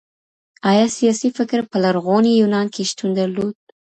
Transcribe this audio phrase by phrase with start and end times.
[0.71, 3.55] ايا سياسي فکر په لرغوني يونان کي شتون درلود؟